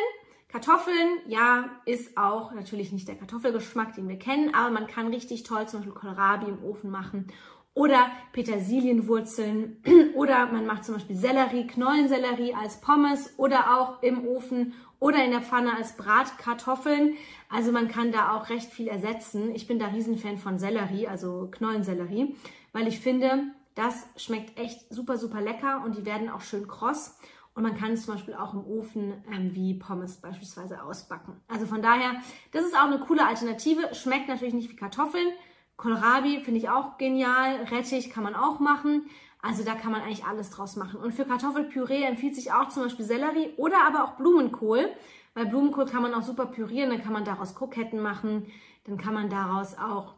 Kartoffeln, 0.51 1.19
ja, 1.27 1.69
ist 1.85 2.17
auch 2.17 2.53
natürlich 2.53 2.91
nicht 2.91 3.07
der 3.07 3.15
Kartoffelgeschmack, 3.15 3.93
den 3.93 4.09
wir 4.09 4.17
kennen, 4.17 4.53
aber 4.55 4.71
man 4.71 4.87
kann 4.87 5.07
richtig 5.07 5.43
toll 5.43 5.67
zum 5.67 5.79
Beispiel 5.79 5.93
Kohlrabi 5.93 6.47
im 6.47 6.63
Ofen 6.63 6.89
machen 6.89 7.27
oder 7.75 8.07
Petersilienwurzeln 8.33 9.83
oder 10.15 10.47
man 10.47 10.65
macht 10.65 10.85
zum 10.85 10.95
Beispiel 10.95 11.15
Sellerie, 11.15 11.67
Knollensellerie 11.67 12.55
als 12.55 12.81
Pommes 12.81 13.33
oder 13.37 13.79
auch 13.79 14.01
im 14.01 14.27
Ofen 14.27 14.73
oder 14.99 15.23
in 15.23 15.31
der 15.31 15.41
Pfanne 15.41 15.77
als 15.77 15.95
Bratkartoffeln. 15.95 17.15
Also 17.49 17.71
man 17.71 17.87
kann 17.87 18.11
da 18.11 18.35
auch 18.35 18.49
recht 18.49 18.71
viel 18.71 18.87
ersetzen. 18.87 19.53
Ich 19.53 19.67
bin 19.67 19.77
da 19.77 19.87
Riesenfan 19.87 20.39
von 20.39 20.57
Sellerie, 20.57 21.07
also 21.07 21.47
Knollensellerie, 21.51 22.35
weil 22.73 22.87
ich 22.87 22.99
finde, 22.99 23.43
das 23.75 24.07
schmeckt 24.17 24.59
echt 24.59 24.91
super, 24.91 25.17
super 25.17 25.41
lecker 25.41 25.83
und 25.85 25.95
die 25.95 26.05
werden 26.05 26.27
auch 26.29 26.41
schön 26.41 26.67
kross. 26.67 27.17
Und 27.53 27.63
man 27.63 27.75
kann 27.75 27.91
es 27.91 28.05
zum 28.05 28.13
Beispiel 28.13 28.35
auch 28.35 28.53
im 28.53 28.65
Ofen 28.65 29.23
ähm, 29.31 29.53
wie 29.53 29.73
Pommes 29.73 30.17
beispielsweise 30.17 30.83
ausbacken. 30.83 31.41
Also 31.47 31.65
von 31.65 31.81
daher, 31.81 32.21
das 32.51 32.63
ist 32.63 32.75
auch 32.75 32.85
eine 32.85 32.99
coole 32.99 33.25
Alternative. 33.25 33.93
Schmeckt 33.93 34.29
natürlich 34.29 34.53
nicht 34.53 34.69
wie 34.69 34.75
Kartoffeln. 34.75 35.27
Kohlrabi 35.75 36.41
finde 36.43 36.59
ich 36.59 36.69
auch 36.69 36.97
genial. 36.97 37.55
Rettich 37.71 38.11
kann 38.11 38.23
man 38.23 38.35
auch 38.35 38.59
machen. 38.59 39.09
Also 39.41 39.63
da 39.63 39.73
kann 39.73 39.91
man 39.91 40.01
eigentlich 40.01 40.25
alles 40.25 40.49
draus 40.49 40.75
machen. 40.75 40.99
Und 40.99 41.13
für 41.13 41.25
Kartoffelpüree 41.25 42.03
empfiehlt 42.03 42.35
sich 42.35 42.51
auch 42.51 42.69
zum 42.69 42.83
Beispiel 42.83 43.05
Sellerie 43.05 43.53
oder 43.57 43.85
aber 43.87 44.03
auch 44.03 44.11
Blumenkohl. 44.13 44.89
Weil 45.33 45.45
Blumenkohl 45.45 45.85
kann 45.85 46.01
man 46.01 46.13
auch 46.13 46.23
super 46.23 46.47
pürieren. 46.47 46.89
Dann 46.89 47.01
kann 47.01 47.13
man 47.13 47.23
daraus 47.23 47.55
Kroketten 47.55 48.01
machen. 48.01 48.47
Dann 48.85 48.97
kann 48.97 49.13
man 49.13 49.29
daraus 49.29 49.77
auch 49.77 50.15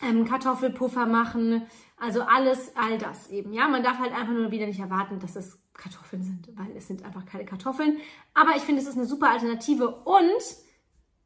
ähm, 0.00 0.24
Kartoffelpuffer 0.24 1.06
machen. 1.06 1.62
Also 1.96 2.22
alles, 2.22 2.72
all 2.76 2.98
das 2.98 3.30
eben. 3.30 3.52
Ja, 3.52 3.68
man 3.68 3.82
darf 3.82 3.98
halt 3.98 4.12
einfach 4.12 4.32
nur 4.32 4.50
wieder 4.50 4.66
nicht 4.66 4.80
erwarten, 4.80 5.18
dass 5.18 5.36
es 5.36 5.60
Kartoffeln 5.74 6.22
sind, 6.22 6.48
weil 6.56 6.76
es 6.76 6.86
sind 6.86 7.04
einfach 7.04 7.24
keine 7.26 7.44
Kartoffeln. 7.44 7.98
Aber 8.34 8.56
ich 8.56 8.62
finde, 8.62 8.82
es 8.82 8.88
ist 8.88 8.96
eine 8.96 9.06
super 9.06 9.30
Alternative 9.30 9.88
und 10.04 10.42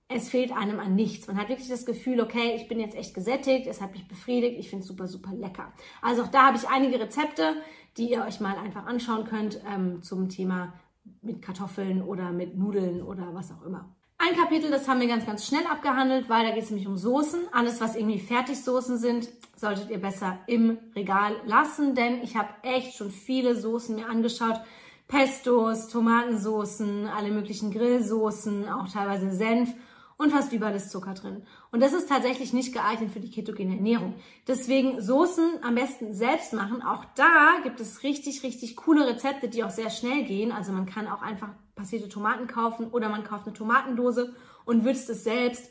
es 0.08 0.28
fehlt 0.28 0.52
einem 0.52 0.78
an 0.78 0.94
nichts. 0.94 1.26
Man 1.26 1.38
hat 1.38 1.48
wirklich 1.48 1.68
das 1.68 1.86
Gefühl, 1.86 2.20
okay, 2.20 2.54
ich 2.56 2.68
bin 2.68 2.80
jetzt 2.80 2.96
echt 2.96 3.14
gesättigt, 3.14 3.66
es 3.66 3.80
hat 3.80 3.92
mich 3.92 4.06
befriedigt, 4.08 4.58
ich 4.58 4.68
finde 4.68 4.82
es 4.82 4.88
super, 4.88 5.08
super 5.08 5.32
lecker. 5.32 5.72
Also 6.00 6.22
auch 6.22 6.28
da 6.28 6.46
habe 6.46 6.56
ich 6.56 6.68
einige 6.68 7.00
Rezepte, 7.00 7.56
die 7.96 8.10
ihr 8.10 8.24
euch 8.24 8.40
mal 8.40 8.56
einfach 8.56 8.86
anschauen 8.86 9.24
könnt 9.24 9.60
ähm, 9.66 10.02
zum 10.02 10.28
Thema 10.28 10.74
mit 11.20 11.42
Kartoffeln 11.42 12.02
oder 12.02 12.30
mit 12.30 12.56
Nudeln 12.56 13.02
oder 13.02 13.34
was 13.34 13.52
auch 13.52 13.62
immer. 13.62 13.94
Ein 14.24 14.36
Kapitel, 14.36 14.70
das 14.70 14.86
haben 14.86 15.00
wir 15.00 15.08
ganz, 15.08 15.26
ganz 15.26 15.44
schnell 15.44 15.66
abgehandelt, 15.66 16.28
weil 16.28 16.46
da 16.46 16.54
geht 16.54 16.62
es 16.62 16.70
nämlich 16.70 16.86
um 16.86 16.96
Soßen. 16.96 17.40
Alles, 17.50 17.80
was 17.80 17.96
irgendwie 17.96 18.20
Fertigsoßen 18.20 18.96
sind, 18.96 19.28
solltet 19.56 19.90
ihr 19.90 20.00
besser 20.00 20.38
im 20.46 20.78
Regal 20.94 21.34
lassen, 21.44 21.96
denn 21.96 22.22
ich 22.22 22.36
habe 22.36 22.48
echt 22.62 22.94
schon 22.94 23.10
viele 23.10 23.56
Soßen 23.56 23.96
mir 23.96 24.08
angeschaut. 24.08 24.60
Pestos, 25.08 25.88
Tomatensoßen, 25.88 27.08
alle 27.08 27.32
möglichen 27.32 27.72
Grillsoßen, 27.72 28.68
auch 28.68 28.88
teilweise 28.88 29.32
Senf 29.32 29.74
und 30.18 30.30
fast 30.30 30.52
überall 30.52 30.76
ist 30.76 30.92
Zucker 30.92 31.14
drin. 31.14 31.42
Und 31.72 31.82
das 31.82 31.92
ist 31.92 32.08
tatsächlich 32.08 32.52
nicht 32.52 32.72
geeignet 32.72 33.10
für 33.10 33.18
die 33.18 33.30
ketogene 33.30 33.74
Ernährung. 33.74 34.14
Deswegen 34.46 35.00
Soßen 35.00 35.64
am 35.64 35.74
besten 35.74 36.14
selbst 36.14 36.52
machen. 36.52 36.80
Auch 36.80 37.04
da 37.16 37.56
gibt 37.64 37.80
es 37.80 38.04
richtig, 38.04 38.44
richtig 38.44 38.76
coole 38.76 39.04
Rezepte, 39.04 39.48
die 39.48 39.64
auch 39.64 39.70
sehr 39.70 39.90
schnell 39.90 40.22
gehen. 40.22 40.52
Also 40.52 40.70
man 40.70 40.86
kann 40.86 41.08
auch 41.08 41.22
einfach 41.22 41.48
passierte 41.74 42.08
Tomaten 42.08 42.46
kaufen 42.46 42.88
oder 42.90 43.08
man 43.08 43.24
kauft 43.24 43.46
eine 43.46 43.54
Tomatendose 43.54 44.34
und 44.64 44.84
würzt 44.84 45.08
es 45.10 45.24
selbst. 45.24 45.70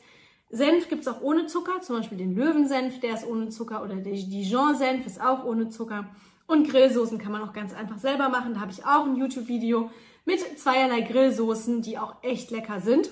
Senf 0.49 0.89
gibt 0.89 1.01
es 1.01 1.07
auch 1.07 1.21
ohne 1.21 1.45
Zucker, 1.45 1.81
zum 1.81 1.97
Beispiel 1.97 2.17
den 2.17 2.35
Löwensenf, 2.35 2.99
der 2.99 3.13
ist 3.13 3.25
ohne 3.25 3.49
Zucker 3.49 3.83
oder 3.83 3.95
der 3.95 4.13
Dijon-Senf 4.13 5.05
ist 5.05 5.21
auch 5.21 5.45
ohne 5.45 5.69
Zucker. 5.69 6.09
Und 6.45 6.69
Grillsoßen 6.69 7.17
kann 7.17 7.31
man 7.31 7.41
auch 7.41 7.53
ganz 7.53 7.73
einfach 7.73 7.97
selber 7.97 8.27
machen. 8.27 8.53
Da 8.53 8.59
habe 8.59 8.71
ich 8.71 8.83
auch 8.85 9.05
ein 9.05 9.15
YouTube-Video 9.15 9.89
mit 10.25 10.59
zweierlei 10.59 11.01
Grillsoßen, 11.01 11.81
die 11.81 11.97
auch 11.97 12.15
echt 12.23 12.51
lecker 12.51 12.81
sind. 12.81 13.09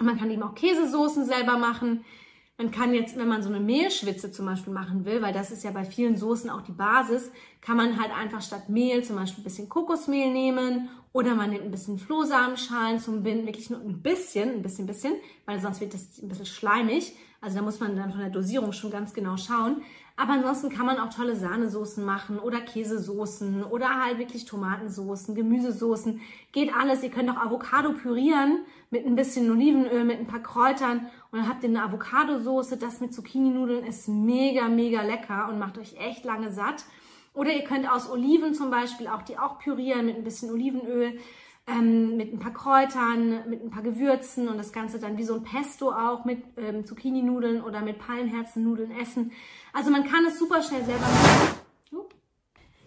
Und 0.00 0.06
man 0.06 0.18
kann 0.18 0.30
eben 0.30 0.42
auch 0.42 0.54
Käsesoßen 0.54 1.24
selber 1.24 1.56
machen. 1.58 2.04
Man 2.58 2.70
kann 2.70 2.94
jetzt, 2.94 3.18
wenn 3.18 3.28
man 3.28 3.42
so 3.42 3.50
eine 3.50 3.60
Mehlschwitze 3.60 4.32
zum 4.32 4.46
Beispiel 4.46 4.72
machen 4.72 5.04
will, 5.04 5.20
weil 5.20 5.34
das 5.34 5.50
ist 5.50 5.62
ja 5.62 5.72
bei 5.72 5.84
vielen 5.84 6.16
Soßen 6.16 6.48
auch 6.48 6.62
die 6.62 6.72
Basis, 6.72 7.30
kann 7.60 7.76
man 7.76 8.00
halt 8.00 8.10
einfach 8.16 8.40
statt 8.40 8.70
Mehl 8.70 9.04
zum 9.04 9.16
Beispiel 9.16 9.42
ein 9.42 9.44
bisschen 9.44 9.68
Kokosmehl 9.68 10.32
nehmen 10.32 10.88
oder 11.12 11.34
man 11.34 11.50
nimmt 11.50 11.64
ein 11.64 11.70
bisschen 11.70 11.98
Flohsamenschalen 11.98 12.98
zum 12.98 13.22
Binden, 13.22 13.46
wirklich 13.46 13.68
nur 13.68 13.80
ein 13.80 14.00
bisschen, 14.00 14.50
ein 14.50 14.62
bisschen, 14.62 14.86
bisschen, 14.86 15.14
weil 15.44 15.60
sonst 15.60 15.82
wird 15.82 15.92
das 15.92 16.18
ein 16.22 16.28
bisschen 16.28 16.46
schleimig. 16.46 17.14
Also 17.42 17.58
da 17.58 17.62
muss 17.62 17.78
man 17.78 17.94
dann 17.94 18.10
von 18.10 18.20
der 18.20 18.30
Dosierung 18.30 18.72
schon 18.72 18.90
ganz 18.90 19.12
genau 19.12 19.36
schauen. 19.36 19.82
Aber 20.18 20.32
ansonsten 20.32 20.70
kann 20.70 20.86
man 20.86 20.98
auch 20.98 21.12
tolle 21.12 21.36
Sahnesoßen 21.36 22.02
machen 22.02 22.38
oder 22.38 22.60
Käsesoßen 22.62 23.64
oder 23.64 24.02
halt 24.02 24.18
wirklich 24.18 24.46
Tomatensoßen, 24.46 25.34
Gemüsesoßen. 25.34 26.20
Geht 26.52 26.74
alles. 26.74 27.02
Ihr 27.02 27.10
könnt 27.10 27.28
auch 27.28 27.36
Avocado 27.36 27.92
pürieren 27.92 28.60
mit 28.90 29.04
ein 29.04 29.14
bisschen 29.14 29.50
Olivenöl, 29.50 30.04
mit 30.04 30.18
ein 30.18 30.26
paar 30.26 30.42
Kräutern 30.42 31.10
und 31.30 31.40
dann 31.40 31.48
habt 31.48 31.62
ihr 31.64 31.68
eine 31.68 31.82
Avocado-Soße. 31.82 32.78
Das 32.78 33.00
mit 33.00 33.12
Zucchini-Nudeln 33.12 33.84
ist 33.84 34.08
mega, 34.08 34.68
mega 34.68 35.02
lecker 35.02 35.50
und 35.50 35.58
macht 35.58 35.76
euch 35.76 35.96
echt 35.98 36.24
lange 36.24 36.50
satt. 36.50 36.84
Oder 37.34 37.52
ihr 37.52 37.64
könnt 37.64 37.90
aus 37.90 38.10
Oliven 38.10 38.54
zum 38.54 38.70
Beispiel 38.70 39.08
auch 39.08 39.20
die 39.20 39.38
auch 39.38 39.58
pürieren 39.58 40.06
mit 40.06 40.16
ein 40.16 40.24
bisschen 40.24 40.50
Olivenöl 40.50 41.18
ähm, 41.66 42.16
mit 42.16 42.32
ein 42.32 42.38
paar 42.38 42.52
Kräutern, 42.52 43.48
mit 43.48 43.62
ein 43.62 43.70
paar 43.70 43.82
Gewürzen 43.82 44.48
und 44.48 44.56
das 44.56 44.72
Ganze 44.72 45.00
dann 45.00 45.18
wie 45.18 45.24
so 45.24 45.34
ein 45.34 45.42
Pesto 45.42 45.90
auch 45.90 46.24
mit 46.24 46.42
ähm, 46.56 46.86
Zucchini-Nudeln 46.86 47.62
oder 47.62 47.80
mit 47.80 47.98
Palmherzen-Nudeln 47.98 48.92
essen. 49.00 49.32
Also 49.72 49.90
man 49.90 50.04
kann 50.04 50.24
es 50.26 50.38
super 50.38 50.62
schnell 50.62 50.84
selber 50.84 51.00
machen. 51.00 51.56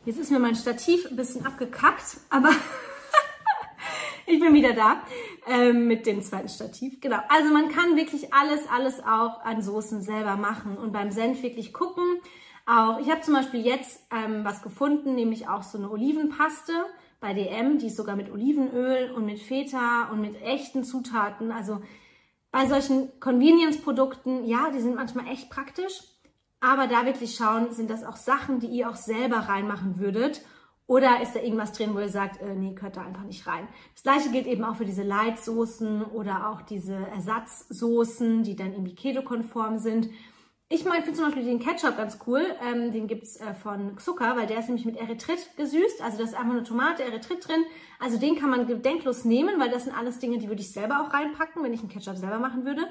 Jetzt 0.05 0.17
ist 0.17 0.31
mir 0.31 0.39
mein 0.39 0.55
Stativ 0.55 1.05
ein 1.07 1.17
bisschen 1.17 1.45
abgekackt, 1.45 2.17
aber 2.29 2.51
ich 4.25 4.39
bin 4.39 4.53
wieder 4.53 4.73
da 4.73 5.03
ähm, 5.45 5.87
mit 5.87 6.05
dem 6.05 6.21
zweiten 6.21 6.47
Stativ. 6.47 7.01
Genau, 7.01 7.19
also 7.27 7.53
man 7.53 7.69
kann 7.69 7.97
wirklich 7.97 8.33
alles, 8.33 8.61
alles 8.69 9.01
auch 9.01 9.43
an 9.43 9.61
Soßen 9.61 10.01
selber 10.01 10.37
machen 10.37 10.77
und 10.77 10.93
beim 10.93 11.11
Senf 11.11 11.43
wirklich 11.43 11.73
gucken. 11.73 12.03
Auch 12.65 12.99
ich 12.99 13.11
habe 13.11 13.21
zum 13.21 13.33
Beispiel 13.33 13.65
jetzt 13.65 14.01
ähm, 14.11 14.45
was 14.45 14.61
gefunden, 14.61 15.15
nämlich 15.15 15.49
auch 15.49 15.63
so 15.63 15.77
eine 15.77 15.91
Olivenpaste 15.91 16.73
bei 17.19 17.33
DM, 17.33 17.77
die 17.77 17.87
ist 17.87 17.97
sogar 17.97 18.15
mit 18.15 18.31
Olivenöl 18.31 19.11
und 19.11 19.25
mit 19.25 19.39
Feta 19.39 20.09
und 20.11 20.21
mit 20.21 20.41
echten 20.41 20.83
Zutaten. 20.83 21.51
Also 21.51 21.81
bei 22.51 22.65
solchen 22.65 23.19
Convenience-Produkten, 23.19 24.45
ja, 24.45 24.69
die 24.71 24.79
sind 24.79 24.95
manchmal 24.95 25.27
echt 25.27 25.49
praktisch, 25.49 26.01
aber 26.59 26.87
da 26.87 27.05
wirklich 27.05 27.35
schauen, 27.35 27.71
sind 27.71 27.89
das 27.89 28.03
auch 28.03 28.15
Sachen, 28.15 28.59
die 28.59 28.67
ihr 28.67 28.89
auch 28.89 28.95
selber 28.95 29.37
reinmachen 29.37 29.99
würdet 29.99 30.41
oder 30.89 31.21
ist 31.21 31.35
da 31.35 31.39
irgendwas 31.39 31.73
drin, 31.73 31.93
wo 31.93 31.99
ihr 31.99 32.09
sagt, 32.09 32.41
äh, 32.41 32.55
nee, 32.55 32.73
gehört 32.73 32.97
da 32.97 33.01
einfach 33.01 33.23
nicht 33.23 33.45
rein. 33.45 33.67
Das 33.93 34.01
gleiche 34.01 34.31
gilt 34.31 34.47
eben 34.47 34.63
auch 34.63 34.75
für 34.75 34.85
diese 34.85 35.03
Leitsoßen 35.03 36.01
oder 36.03 36.49
auch 36.49 36.63
diese 36.63 36.95
Ersatzsoßen, 36.95 38.41
die 38.41 38.55
dann 38.55 38.73
irgendwie 38.73 38.95
keto-konform 38.95 39.77
sind. 39.77 40.09
Ich 40.71 40.85
meine, 40.85 41.01
finde 41.01 41.15
zum 41.15 41.25
Beispiel 41.25 41.45
den 41.45 41.57
Ketchup 41.57 41.97
ganz 41.97 42.19
cool. 42.27 42.45
Ähm, 42.63 42.91
den 42.91 43.07
gibt's 43.07 43.37
äh, 43.37 43.55
von 43.55 43.97
Zucker, 43.97 44.37
weil 44.37 44.45
der 44.45 44.59
ist 44.59 44.67
nämlich 44.67 44.85
mit 44.85 44.97
Erythrit 44.97 45.39
gesüßt. 45.57 46.03
Also 46.03 46.19
da 46.19 46.23
ist 46.23 46.35
einfach 46.35 46.51
eine 46.51 46.63
Tomate, 46.63 47.03
Erythrit 47.03 47.47
drin. 47.47 47.63
Also 47.99 48.19
den 48.19 48.35
kann 48.35 48.51
man 48.51 48.67
gedenklos 48.67 49.25
nehmen, 49.25 49.59
weil 49.59 49.71
das 49.71 49.85
sind 49.85 49.97
alles 49.97 50.19
Dinge, 50.19 50.37
die 50.37 50.47
würde 50.47 50.61
ich 50.61 50.71
selber 50.71 51.01
auch 51.01 51.11
reinpacken, 51.11 51.63
wenn 51.63 51.73
ich 51.73 51.79
einen 51.79 51.89
Ketchup 51.89 52.17
selber 52.17 52.37
machen 52.37 52.65
würde. 52.65 52.83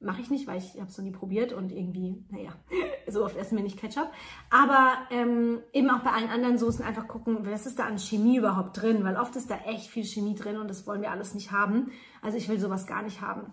Mache 0.00 0.20
ich 0.22 0.30
nicht, 0.30 0.48
weil 0.48 0.58
ich 0.58 0.74
habe 0.74 0.86
es 0.88 0.98
noch 0.98 1.04
nie 1.04 1.12
probiert 1.12 1.52
und 1.52 1.70
irgendwie, 1.70 2.24
naja, 2.30 2.50
so 3.06 3.24
oft 3.24 3.36
essen 3.36 3.56
wir 3.56 3.62
nicht 3.62 3.78
Ketchup. 3.78 4.10
Aber 4.50 4.94
ähm, 5.12 5.60
eben 5.72 5.88
auch 5.88 6.00
bei 6.00 6.10
allen 6.10 6.30
anderen 6.30 6.58
Soßen 6.58 6.84
einfach 6.84 7.06
gucken, 7.06 7.46
was 7.46 7.64
ist 7.64 7.78
da 7.78 7.84
an 7.84 7.98
Chemie 7.98 8.38
überhaupt 8.38 8.82
drin, 8.82 9.04
weil 9.04 9.16
oft 9.16 9.36
ist 9.36 9.48
da 9.52 9.56
echt 9.66 9.88
viel 9.88 10.04
Chemie 10.04 10.34
drin 10.34 10.56
und 10.56 10.66
das 10.66 10.84
wollen 10.84 11.02
wir 11.02 11.12
alles 11.12 11.34
nicht 11.34 11.52
haben. 11.52 11.92
Also 12.22 12.38
ich 12.38 12.48
will 12.48 12.58
sowas 12.58 12.88
gar 12.88 13.02
nicht 13.02 13.20
haben. 13.20 13.52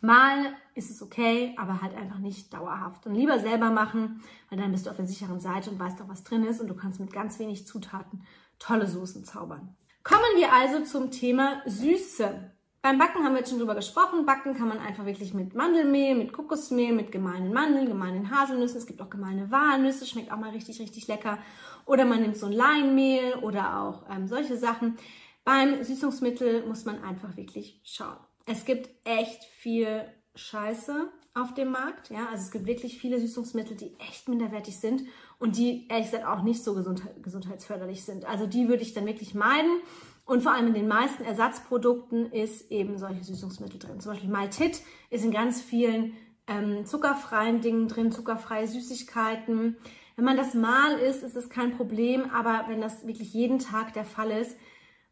Mal 0.00 0.54
ist 0.74 0.90
es 0.90 1.02
okay, 1.02 1.54
aber 1.58 1.82
halt 1.82 1.96
einfach 1.96 2.18
nicht 2.18 2.54
dauerhaft. 2.54 3.06
Und 3.06 3.14
lieber 3.14 3.40
selber 3.40 3.70
machen, 3.70 4.22
weil 4.48 4.58
dann 4.58 4.70
bist 4.70 4.86
du 4.86 4.90
auf 4.90 4.96
der 4.96 5.06
sicheren 5.06 5.40
Seite 5.40 5.70
und 5.70 5.78
weißt 5.78 6.00
auch, 6.00 6.08
was 6.08 6.22
drin 6.22 6.44
ist 6.44 6.60
und 6.60 6.68
du 6.68 6.74
kannst 6.74 7.00
mit 7.00 7.12
ganz 7.12 7.38
wenig 7.38 7.66
Zutaten 7.66 8.22
tolle 8.58 8.86
Soßen 8.86 9.24
zaubern. 9.24 9.76
Kommen 10.04 10.36
wir 10.36 10.52
also 10.52 10.84
zum 10.84 11.10
Thema 11.10 11.62
Süße. 11.66 12.52
Beim 12.80 12.96
Backen 12.96 13.24
haben 13.24 13.32
wir 13.32 13.40
jetzt 13.40 13.50
schon 13.50 13.58
drüber 13.58 13.74
gesprochen. 13.74 14.24
Backen 14.24 14.54
kann 14.54 14.68
man 14.68 14.78
einfach 14.78 15.04
wirklich 15.04 15.34
mit 15.34 15.56
Mandelmehl, 15.56 16.14
mit 16.14 16.32
Kokosmehl, 16.32 16.92
mit 16.92 17.10
gemahlenen 17.10 17.52
Mandeln, 17.52 17.88
gemahlenen 17.88 18.30
Haselnüssen. 18.30 18.78
Es 18.78 18.86
gibt 18.86 19.02
auch 19.02 19.10
gemahlene 19.10 19.50
Walnüsse, 19.50 20.06
schmeckt 20.06 20.30
auch 20.30 20.38
mal 20.38 20.50
richtig, 20.50 20.80
richtig 20.80 21.08
lecker. 21.08 21.38
Oder 21.86 22.04
man 22.04 22.22
nimmt 22.22 22.36
so 22.36 22.46
ein 22.46 22.52
Leinmehl 22.52 23.34
oder 23.42 23.80
auch 23.80 24.08
ähm, 24.08 24.28
solche 24.28 24.56
Sachen. 24.56 24.96
Beim 25.44 25.82
Süßungsmittel 25.82 26.66
muss 26.66 26.84
man 26.84 27.02
einfach 27.02 27.36
wirklich 27.36 27.80
schauen 27.82 28.18
es 28.48 28.64
gibt 28.64 28.88
echt 29.04 29.44
viel 29.44 30.04
Scheiße 30.34 31.08
auf 31.34 31.54
dem 31.54 31.70
Markt. 31.70 32.10
Ja, 32.10 32.28
also 32.30 32.42
es 32.42 32.50
gibt 32.50 32.66
wirklich 32.66 32.98
viele 32.98 33.20
Süßungsmittel, 33.20 33.76
die 33.76 33.94
echt 33.98 34.28
minderwertig 34.28 34.78
sind 34.78 35.02
und 35.38 35.56
die 35.56 35.86
ehrlich 35.88 36.10
gesagt 36.10 36.26
auch 36.26 36.42
nicht 36.42 36.64
so 36.64 36.74
gesundheitsförderlich 36.74 38.04
sind. 38.04 38.24
Also 38.24 38.46
die 38.46 38.68
würde 38.68 38.82
ich 38.82 38.94
dann 38.94 39.06
wirklich 39.06 39.34
meiden. 39.34 39.80
Und 40.24 40.42
vor 40.42 40.52
allem 40.52 40.68
in 40.68 40.74
den 40.74 40.88
meisten 40.88 41.24
Ersatzprodukten 41.24 42.32
ist 42.32 42.70
eben 42.70 42.98
solche 42.98 43.24
Süßungsmittel 43.24 43.78
drin. 43.78 44.00
Zum 44.00 44.12
Beispiel 44.12 44.30
Maltit 44.30 44.82
ist 45.10 45.24
in 45.24 45.30
ganz 45.30 45.60
vielen 45.60 46.14
ähm, 46.46 46.84
zuckerfreien 46.84 47.60
Dingen 47.60 47.88
drin, 47.88 48.12
zuckerfreie 48.12 48.66
Süßigkeiten. 48.66 49.76
Wenn 50.16 50.24
man 50.24 50.36
das 50.36 50.54
mal 50.54 50.98
isst, 50.98 51.22
ist 51.22 51.36
es 51.36 51.48
kein 51.48 51.76
Problem, 51.76 52.30
aber 52.30 52.64
wenn 52.68 52.80
das 52.80 53.06
wirklich 53.06 53.32
jeden 53.32 53.58
Tag 53.58 53.94
der 53.94 54.04
Fall 54.04 54.30
ist, 54.30 54.56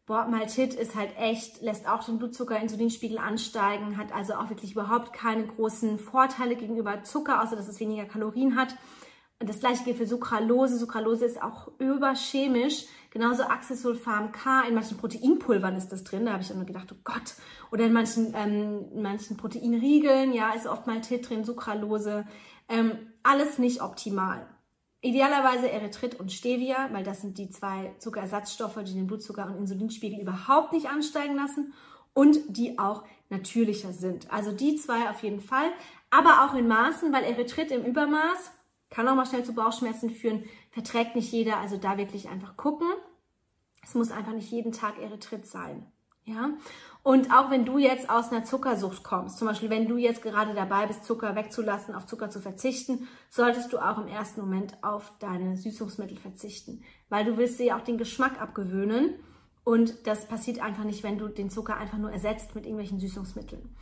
Boah, 0.07 0.25
Maltit 0.25 0.73
ist 0.73 0.95
halt 0.95 1.17
echt, 1.17 1.61
lässt 1.61 1.85
auch 1.85 2.01
den 2.01 2.17
Blutzucker, 2.17 2.57
Insulinspiegel 2.57 3.17
ansteigen, 3.17 3.97
hat 3.97 4.13
also 4.13 4.35
auch 4.35 4.49
wirklich 4.49 4.71
überhaupt 4.71 5.11
keine 5.11 5.45
großen 5.45 5.99
Vorteile 5.99 6.55
gegenüber 6.55 7.03
Zucker, 7.03 7.43
außer 7.43 7.57
dass 7.57 7.67
es 7.67 7.81
weniger 7.81 8.05
Kalorien 8.05 8.55
hat. 8.55 8.73
Und 9.39 9.49
das 9.49 9.59
gleiche 9.59 9.83
gilt 9.83 9.97
für 9.97 10.07
Sucralose. 10.07 10.77
Sucralose 10.77 11.25
ist 11.25 11.43
auch 11.43 11.67
überchemisch. 11.77 12.85
Genauso 13.11 13.43
Acesulfam 13.43 14.31
K. 14.31 14.61
In 14.61 14.75
manchen 14.75 14.97
Proteinpulvern 14.97 15.75
ist 15.75 15.89
das 15.89 16.05
drin. 16.05 16.25
Da 16.25 16.31
habe 16.31 16.41
ich 16.41 16.51
immer 16.51 16.63
gedacht, 16.63 16.87
oh 16.93 16.99
Gott. 17.03 17.35
Oder 17.71 17.85
in 17.85 17.93
manchen, 17.93 18.33
ähm, 18.33 18.85
in 18.93 19.01
manchen 19.01 19.35
Proteinriegeln, 19.35 20.31
ja, 20.33 20.53
ist 20.53 20.67
oft 20.67 20.87
Maltit 20.87 21.29
drin, 21.29 21.43
Sucralose. 21.43 22.25
Ähm, 22.69 22.97
alles 23.23 23.59
nicht 23.59 23.81
optimal. 23.81 24.47
Idealerweise 25.07 25.71
Erythrit 25.71 26.19
und 26.19 26.33
Stevia, 26.33 26.89
weil 26.91 27.05
das 27.05 27.21
sind 27.21 27.37
die 27.37 27.49
zwei 27.49 27.95
Zuckerersatzstoffe, 27.97 28.83
die 28.83 28.93
den 28.93 29.07
Blutzucker- 29.07 29.47
und 29.47 29.55
Insulinspiegel 29.55 30.19
überhaupt 30.19 30.73
nicht 30.73 30.89
ansteigen 30.89 31.37
lassen 31.37 31.73
und 32.13 32.37
die 32.49 32.77
auch 32.77 33.05
natürlicher 33.29 33.93
sind. 33.93 34.29
Also 34.29 34.51
die 34.51 34.75
zwei 34.75 35.09
auf 35.09 35.23
jeden 35.23 35.39
Fall, 35.39 35.71
aber 36.09 36.43
auch 36.43 36.55
in 36.55 36.67
Maßen, 36.67 37.13
weil 37.13 37.23
Erythrit 37.23 37.71
im 37.71 37.85
Übermaß 37.85 38.51
kann 38.89 39.07
auch 39.07 39.15
mal 39.15 39.25
schnell 39.25 39.45
zu 39.45 39.53
Bauchschmerzen 39.53 40.09
führen, 40.09 40.43
verträgt 40.71 41.15
nicht 41.15 41.31
jeder, 41.31 41.55
also 41.55 41.77
da 41.77 41.97
wirklich 41.97 42.27
einfach 42.27 42.57
gucken. 42.57 42.89
Es 43.81 43.95
muss 43.95 44.11
einfach 44.11 44.33
nicht 44.33 44.51
jeden 44.51 44.73
Tag 44.73 44.99
Erythrit 44.99 45.45
sein. 45.45 45.85
Ja, 46.25 46.49
und 47.07 47.31
auch 47.31 47.49
wenn 47.49 47.63
du 47.63 47.77
jetzt 47.77 48.09
aus 48.09 48.33
einer 48.33 48.43
Zuckersucht 48.43 49.01
kommst, 49.01 49.37
zum 49.37 49.47
Beispiel 49.47 49.69
wenn 49.69 49.87
du 49.87 49.95
jetzt 49.95 50.21
gerade 50.21 50.53
dabei 50.53 50.87
bist, 50.87 51.05
Zucker 51.05 51.37
wegzulassen, 51.37 51.95
auf 51.95 52.05
Zucker 52.05 52.29
zu 52.29 52.41
verzichten, 52.41 53.07
solltest 53.29 53.71
du 53.71 53.77
auch 53.77 53.97
im 53.97 54.09
ersten 54.09 54.41
Moment 54.41 54.73
auf 54.83 55.13
deine 55.19 55.55
Süßungsmittel 55.55 56.17
verzichten, 56.17 56.83
weil 57.07 57.23
du 57.23 57.37
willst 57.37 57.59
dir 57.59 57.67
ja 57.67 57.77
auch 57.77 57.83
den 57.85 57.97
Geschmack 57.97 58.41
abgewöhnen 58.41 59.13
und 59.63 60.05
das 60.05 60.27
passiert 60.27 60.61
einfach 60.61 60.83
nicht, 60.83 61.01
wenn 61.03 61.17
du 61.17 61.29
den 61.29 61.49
Zucker 61.49 61.77
einfach 61.77 61.97
nur 61.97 62.11
ersetzt 62.11 62.55
mit 62.55 62.65
irgendwelchen 62.65 62.99
Süßungsmitteln. 62.99 63.73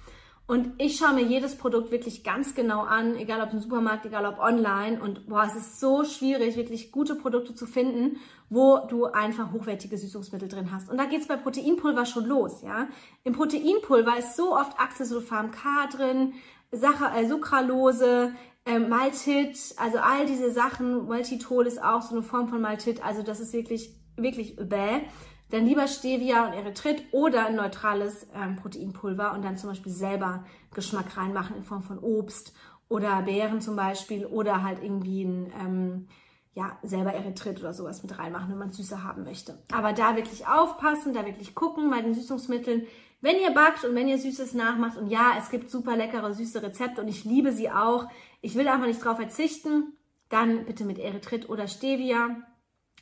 Und 0.47 0.73
ich 0.77 0.97
schaue 0.97 1.15
mir 1.15 1.23
jedes 1.23 1.57
Produkt 1.57 1.91
wirklich 1.91 2.23
ganz 2.23 2.53
genau 2.53 2.81
an, 2.81 3.15
egal 3.15 3.41
ob 3.41 3.51
im 3.51 3.59
Supermarkt, 3.59 4.05
egal 4.05 4.27
ob 4.27 4.37
online. 4.37 5.01
Und 5.01 5.27
boah, 5.27 5.43
es 5.43 5.55
ist 5.55 5.79
so 5.79 6.03
schwierig, 6.03 6.55
wirklich 6.55 6.91
gute 6.91 7.15
Produkte 7.15 7.55
zu 7.55 7.65
finden, 7.65 8.17
wo 8.49 8.77
du 8.87 9.05
einfach 9.05 9.51
hochwertige 9.53 9.97
Süßungsmittel 9.97 10.47
drin 10.47 10.71
hast. 10.71 10.89
Und 10.89 10.97
da 10.97 11.05
geht's 11.05 11.27
bei 11.27 11.35
Proteinpulver 11.35 12.05
schon 12.05 12.25
los, 12.25 12.61
ja. 12.61 12.87
Im 13.23 13.33
Proteinpulver 13.33 14.19
ist 14.19 14.35
so 14.35 14.55
oft 14.55 14.79
Acesulfam 14.79 15.49
K 15.49 15.87
drin, 15.87 16.33
Sache, 16.71 17.05
äh, 17.15 17.27
Sucralose, 17.27 18.33
äh, 18.65 18.77
Maltit, 18.77 19.57
also 19.77 19.97
all 19.97 20.27
diese 20.27 20.51
Sachen. 20.51 21.07
Maltitol 21.07 21.65
ist 21.65 21.83
auch 21.83 22.03
so 22.03 22.13
eine 22.13 22.23
Form 22.23 22.49
von 22.49 22.61
Maltit. 22.61 23.03
Also 23.03 23.23
das 23.23 23.39
ist 23.39 23.51
wirklich, 23.53 23.95
wirklich 24.15 24.57
bäh 24.57 25.01
dann 25.49 25.65
lieber 25.65 25.87
Stevia 25.87 26.47
und 26.47 26.53
Erythrit 26.53 27.03
oder 27.11 27.47
ein 27.47 27.55
neutrales 27.55 28.27
ähm, 28.33 28.55
Proteinpulver 28.55 29.33
und 29.33 29.43
dann 29.43 29.57
zum 29.57 29.69
Beispiel 29.69 29.91
selber 29.91 30.43
Geschmack 30.73 31.17
reinmachen 31.17 31.55
in 31.55 31.63
Form 31.63 31.83
von 31.83 31.99
Obst 31.99 32.53
oder 32.89 33.21
Beeren 33.21 33.61
zum 33.61 33.75
Beispiel 33.75 34.25
oder 34.25 34.63
halt 34.63 34.81
irgendwie 34.81 35.23
ein, 35.23 35.53
ähm, 35.59 36.07
ja, 36.53 36.77
selber 36.83 37.13
Erythrit 37.13 37.59
oder 37.59 37.73
sowas 37.73 38.01
mit 38.01 38.17
reinmachen, 38.17 38.49
wenn 38.49 38.57
man 38.57 38.71
süßer 38.71 39.03
haben 39.03 39.23
möchte. 39.23 39.61
Aber 39.71 39.93
da 39.93 40.15
wirklich 40.15 40.47
aufpassen, 40.47 41.13
da 41.13 41.25
wirklich 41.25 41.53
gucken 41.53 41.89
bei 41.89 42.01
den 42.01 42.13
Süßungsmitteln. 42.13 42.87
Wenn 43.21 43.39
ihr 43.39 43.51
backt 43.51 43.83
und 43.85 43.95
wenn 43.95 44.07
ihr 44.07 44.17
Süßes 44.17 44.53
nachmacht 44.53 44.97
und 44.97 45.09
ja, 45.09 45.33
es 45.37 45.49
gibt 45.49 45.69
super 45.69 45.95
leckere, 45.95 46.33
süße 46.33 46.61
Rezepte 46.61 47.01
und 47.01 47.07
ich 47.07 47.25
liebe 47.25 47.51
sie 47.51 47.69
auch, 47.71 48.07
ich 48.41 48.55
will 48.55 48.67
einfach 48.67 48.87
nicht 48.87 49.03
drauf 49.03 49.17
verzichten, 49.17 49.93
dann 50.29 50.65
bitte 50.65 50.85
mit 50.85 50.99
Erythrit 50.99 51.49
oder 51.49 51.67
Stevia. 51.67 52.37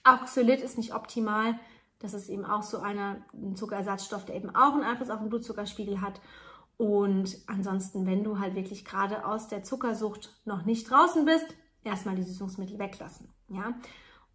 Auch 0.04 0.26
Xylit 0.26 0.62
ist 0.62 0.78
nicht 0.78 0.94
optimal. 0.94 1.60
Das 2.04 2.14
ist 2.14 2.30
eben 2.30 2.46
auch 2.46 2.62
so 2.62 2.80
einer, 2.80 3.18
ein 3.34 3.56
Zuckerersatzstoff, 3.56 4.26
der 4.26 4.36
eben 4.36 4.56
auch 4.56 4.74
einen 4.74 4.84
Einfluss 4.84 5.10
auf 5.10 5.20
den 5.20 5.30
Blutzuckerspiegel 5.30 6.02
hat. 6.02 6.22
Und 6.78 7.38
ansonsten, 7.48 8.06
wenn 8.06 8.24
du 8.24 8.40
halt 8.40 8.56
wirklich 8.56 8.84
gerade 8.84 9.26
aus 9.26 9.48
der 9.48 9.64
Zuckersucht 9.64 10.36
noch 10.46 10.66
nicht 10.66 10.90
draußen 10.90 11.26
bist, 11.26 11.46
erstmal 11.84 12.16
die 12.16 12.24
Süßungsmittel 12.24 12.78
weglassen. 12.78 13.30
Ja? 13.48 13.74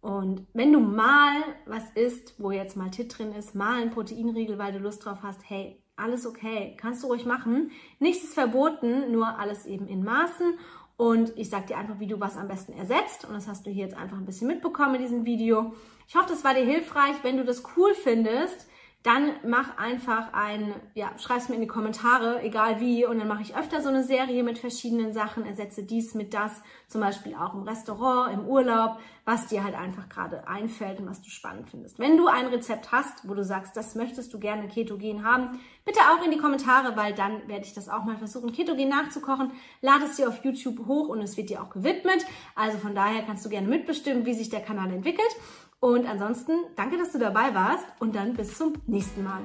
Und 0.01 0.47
wenn 0.53 0.73
du 0.73 0.79
mal 0.79 1.43
was 1.65 1.89
isst, 1.95 2.35
wo 2.39 2.51
jetzt 2.51 2.75
mal 2.75 2.89
Tit 2.89 3.17
drin 3.17 3.33
ist, 3.33 3.55
mal 3.55 3.81
ein 3.81 3.91
Proteinriegel, 3.91 4.57
weil 4.57 4.73
du 4.73 4.79
Lust 4.79 5.05
drauf 5.05 5.19
hast, 5.21 5.49
hey, 5.49 5.83
Alles 5.99 6.25
okay. 6.25 6.75
Kannst 6.79 7.03
du 7.03 7.07
ruhig 7.07 7.25
machen. 7.25 7.71
Nichts 7.99 8.23
ist 8.23 8.33
verboten, 8.33 9.11
nur 9.11 9.37
alles 9.37 9.65
eben 9.65 9.87
in 9.87 10.03
Maßen. 10.03 10.57
Und 10.95 11.37
ich 11.37 11.49
sag 11.49 11.67
dir 11.67 11.77
einfach, 11.77 11.99
wie 11.99 12.07
du 12.07 12.19
was 12.19 12.37
am 12.37 12.47
besten 12.47 12.73
ersetzt. 12.73 13.25
Und 13.25 13.33
das 13.33 13.47
hast 13.47 13.65
du 13.65 13.69
hier 13.69 13.83
jetzt 13.85 13.97
einfach 13.97 14.17
ein 14.17 14.25
bisschen 14.25 14.47
mitbekommen 14.47 14.95
in 14.95 15.01
diesem 15.01 15.25
Video. 15.25 15.73
Ich 16.09 16.15
hoffe, 16.15 16.29
das 16.29 16.43
war 16.43 16.55
dir 16.55 16.65
hilfreich. 16.65 17.17
Wenn 17.21 17.37
du 17.37 17.45
das 17.45 17.61
cool 17.77 17.93
findest, 17.93 18.67
dann 19.03 19.31
mach 19.47 19.77
einfach 19.77 20.33
ein, 20.33 20.73
ja, 20.95 21.11
schreib's 21.19 21.49
mir 21.49 21.55
in 21.55 21.61
die 21.61 21.67
Kommentare, 21.67 22.41
egal 22.41 22.81
wie, 22.81 23.05
und 23.05 23.19
dann 23.19 23.27
mache 23.27 23.43
ich 23.43 23.55
öfter 23.55 23.81
so 23.81 23.89
eine 23.89 24.03
Serie 24.03 24.43
mit 24.43 24.57
verschiedenen 24.57 25.13
Sachen, 25.13 25.45
ersetze 25.45 25.83
dies 25.83 26.15
mit 26.15 26.33
das, 26.33 26.63
zum 26.87 26.99
Beispiel 26.99 27.35
auch 27.35 27.53
im 27.53 27.61
Restaurant, 27.61 28.33
im 28.33 28.45
Urlaub, 28.45 28.99
was 29.23 29.45
dir 29.47 29.63
halt 29.63 29.75
einfach 29.75 30.09
gerade 30.09 30.47
einfällt 30.47 30.99
und 30.99 31.07
was 31.07 31.21
du 31.21 31.29
spannend 31.29 31.69
findest. 31.69 31.99
Wenn 31.99 32.17
du 32.17 32.27
ein 32.27 32.47
Rezept 32.47 32.91
hast, 32.91 33.29
wo 33.29 33.35
du 33.35 33.43
sagst, 33.43 33.77
das 33.77 33.93
möchtest 33.93 34.33
du 34.33 34.39
gerne 34.39 34.67
ketogen 34.67 35.23
haben, 35.23 35.59
bitte 35.85 35.99
auch 35.99 36.25
in 36.25 36.31
die 36.31 36.39
Kommentare, 36.39 36.97
weil 36.97 37.13
dann 37.13 37.47
werde 37.47 37.65
ich 37.65 37.73
das 37.73 37.87
auch 37.87 38.03
mal 38.03 38.17
versuchen, 38.17 38.51
ketogen 38.51 38.89
nachzukochen. 38.89 39.51
Lade 39.81 40.05
es 40.05 40.15
dir 40.15 40.27
auf 40.27 40.43
YouTube 40.43 40.87
hoch 40.87 41.07
und 41.07 41.21
es 41.21 41.37
wird 41.37 41.51
dir 41.51 41.61
auch 41.61 41.69
gewidmet. 41.69 42.25
Also 42.55 42.79
von 42.79 42.95
daher 42.95 43.21
kannst 43.21 43.45
du 43.45 43.49
gerne 43.49 43.67
mitbestimmen, 43.67 44.25
wie 44.25 44.33
sich 44.33 44.49
der 44.49 44.61
Kanal 44.61 44.91
entwickelt. 44.91 45.35
Und 45.81 46.05
ansonsten 46.07 46.51
danke, 46.75 46.97
dass 46.97 47.13
du 47.13 47.19
dabei 47.19 47.53
warst 47.55 47.85
und 47.99 48.15
dann 48.15 48.33
bis 48.33 48.57
zum 48.57 48.73
nächsten 48.85 49.23
Mal. 49.23 49.41